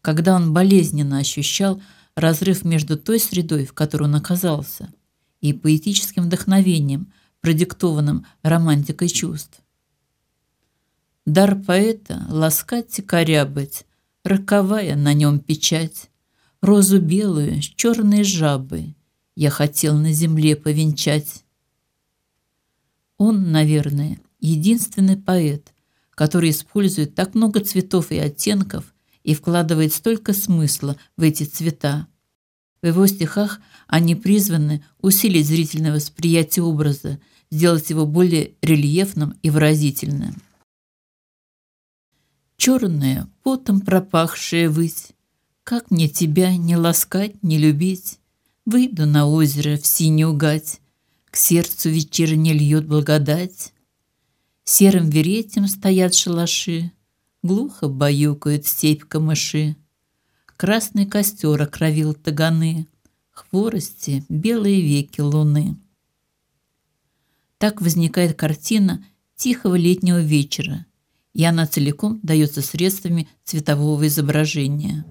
когда 0.00 0.34
он 0.36 0.54
болезненно 0.54 1.18
ощущал 1.18 1.80
разрыв 2.16 2.64
между 2.64 2.96
той 2.96 3.20
средой, 3.20 3.66
в 3.66 3.74
которой 3.74 4.04
он 4.04 4.14
оказался, 4.14 4.90
и 5.42 5.52
поэтическим 5.52 6.24
вдохновением, 6.24 7.12
продиктованным 7.42 8.24
романтикой 8.42 9.08
чувств. 9.08 9.61
Дар 11.26 11.54
поэта— 11.54 12.26
ласкать 12.30 12.98
и 12.98 13.02
корябать, 13.02 13.86
роковая 14.24 14.96
на 14.96 15.12
нем 15.12 15.38
печать, 15.38 16.10
розу 16.60 17.00
белую 17.00 17.62
с 17.62 17.66
черной 17.66 18.24
жабой 18.24 18.96
я 19.36 19.50
хотел 19.50 19.96
на 19.96 20.12
земле 20.12 20.56
повенчать. 20.56 21.44
Он, 23.18 23.52
наверное, 23.52 24.20
единственный 24.40 25.16
поэт, 25.16 25.72
который 26.10 26.50
использует 26.50 27.14
так 27.14 27.36
много 27.36 27.60
цветов 27.60 28.10
и 28.10 28.18
оттенков 28.18 28.92
и 29.22 29.34
вкладывает 29.34 29.94
столько 29.94 30.32
смысла 30.32 30.96
в 31.16 31.22
эти 31.22 31.44
цвета. 31.44 32.08
В 32.82 32.86
его 32.88 33.06
стихах 33.06 33.60
они 33.86 34.16
призваны 34.16 34.84
усилить 35.00 35.46
зрительное 35.46 35.94
восприятие 35.94 36.64
образа, 36.64 37.20
сделать 37.48 37.90
его 37.90 38.06
более 38.06 38.54
рельефным 38.60 39.38
и 39.42 39.50
выразительным. 39.50 40.42
Черная, 42.64 43.28
потом 43.42 43.80
пропахшая 43.80 44.70
высь, 44.70 45.08
Как 45.64 45.90
мне 45.90 46.08
тебя 46.08 46.56
не 46.56 46.76
ласкать, 46.76 47.42
не 47.42 47.58
любить? 47.58 48.20
Выйду 48.66 49.04
на 49.04 49.26
озеро 49.26 49.76
в 49.76 49.84
синюю 49.84 50.32
гать, 50.34 50.80
К 51.32 51.36
сердцу 51.36 51.90
вечерне 51.90 52.52
льет 52.52 52.86
благодать. 52.86 53.72
Серым 54.62 55.10
веретем 55.10 55.66
стоят 55.66 56.14
шалаши, 56.14 56.92
Глухо 57.42 57.88
баюкают 57.88 58.64
степь 58.64 59.06
камыши. 59.06 59.74
Красный 60.56 61.06
костер 61.06 61.60
окровил 61.60 62.14
таганы, 62.14 62.86
Хворости 63.32 64.24
белые 64.28 64.82
веки 64.82 65.20
луны. 65.20 65.76
Так 67.58 67.82
возникает 67.82 68.38
картина 68.38 69.04
тихого 69.34 69.74
летнего 69.74 70.20
вечера– 70.20 70.86
и 71.32 71.44
она 71.44 71.66
целиком 71.66 72.20
дается 72.22 72.62
средствами 72.62 73.28
цветового 73.44 74.06
изображения. 74.06 75.04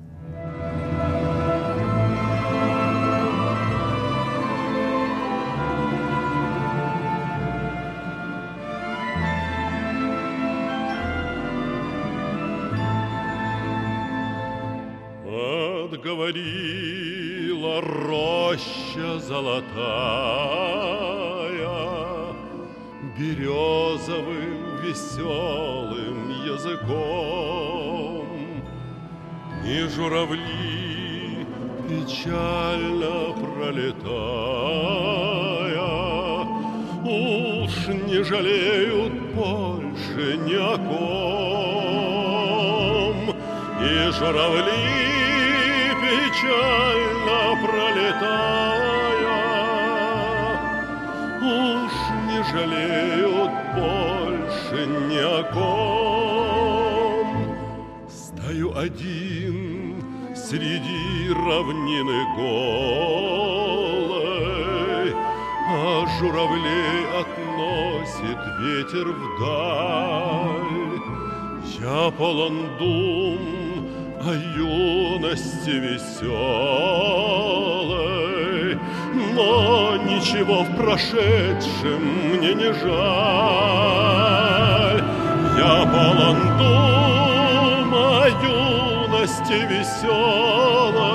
Отговорила 15.93 17.81
роща 17.81 19.19
золотая 19.19 19.71
березовым 23.17 24.60
веселым 24.91 26.19
языком. 26.43 28.27
И 29.65 29.87
журавли, 29.87 31.47
печально 31.87 33.33
пролетая, 33.41 34.11
Уж 37.03 37.73
не 38.07 38.23
жалеют 38.23 39.13
больше 39.33 40.37
ни 40.45 40.55
о 40.55 40.77
ком. 40.89 42.11
И 43.81 44.11
журавли, 44.11 44.87
печально 46.03 47.39
пролетая, 47.65 49.37
Уж 51.41 51.93
не 52.27 52.39
жалеют 52.51 53.30
ни 55.41 55.47
о 55.47 55.47
ком. 55.53 57.27
Стою 58.09 58.77
один 58.77 59.95
среди 60.35 61.33
равнины 61.33 62.25
голой, 62.37 63.51
А 65.73 66.05
журавлей 66.19 67.05
относит 67.21 68.39
ветер 68.59 69.07
вдаль. 69.11 70.99
Я 71.79 72.11
полон 72.11 72.57
дум 72.77 73.41
о 74.21 74.33
юности 74.57 75.71
веселой, 75.71 76.39
Но 79.33 79.97
ничего 79.97 80.63
в 80.63 80.75
прошедшем 80.75 82.01
мне 82.33 82.53
не 82.53 82.73
жаль. 82.73 84.11
Я 85.61 85.85
полон 85.85 86.39
дум 86.57 87.93
о 87.93 88.27
юности 88.41 89.59
веселой, 89.69 91.11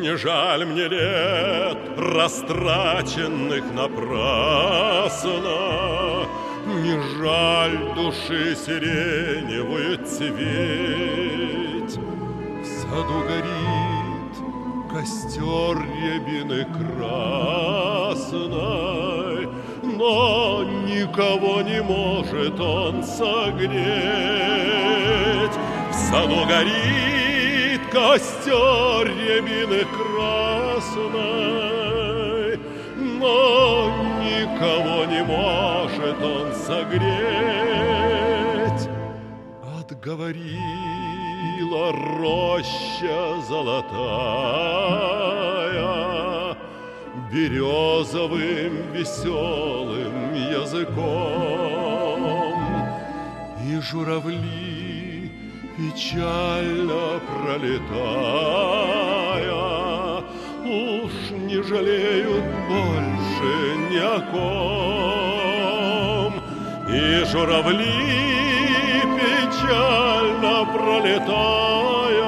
Не 0.02 0.16
жаль 0.16 0.64
мне 0.66 0.88
лет, 0.88 1.79
растраченных 2.10 3.64
напрасно, 3.72 5.30
Не 6.66 7.00
жаль 7.18 7.94
души 7.94 8.54
сиреневую 8.54 9.98
цветь. 10.04 11.98
В 12.62 12.66
саду 12.66 13.18
горит 13.26 14.34
костер 14.90 15.76
рябины 15.78 16.66
красной, 16.76 18.40
Но 19.82 20.64
никого 20.64 21.62
не 21.62 21.80
может 21.82 22.60
он 22.60 23.02
согреть. 23.04 23.80
В 25.90 25.94
саду 25.94 26.44
горит 26.46 27.80
костер 27.90 29.06
рябины 29.06 29.84
никого 34.60 35.04
не 35.06 35.22
может 35.24 36.22
он 36.22 36.52
согреть. 36.54 37.08
Отговорила 39.78 40.52
роща 42.18 43.40
золотая 43.48 43.80
березовым 47.32 48.92
веселым 48.92 50.34
языком, 50.34 52.20
и 53.66 53.80
журавли 53.80 55.30
печально 55.76 57.20
пролетая, 57.26 57.80
уж 60.64 61.12
не 61.30 61.62
жалеют 61.62 62.44
больше 62.68 63.09
ни 64.10 64.16
о 64.16 64.20
ком. 65.00 65.92
И 66.88 67.24
журавли, 67.30 67.94
печально 69.16 70.54
пролетая, 70.72 72.26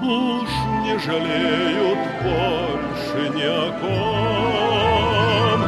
уж 0.00 0.50
не 0.82 0.94
жалеют 0.98 2.02
больше 2.22 3.20
ни 3.34 3.44
о 3.44 3.72
ком. 3.80 5.60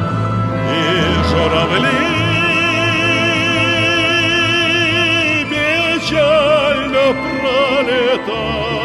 И 0.71 0.83
журавли 1.29 2.01
печально 5.49 7.05
пролетая, 7.21 8.84